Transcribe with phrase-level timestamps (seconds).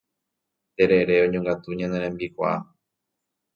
[0.75, 2.59] Terere oñongatu ñane rembikuaa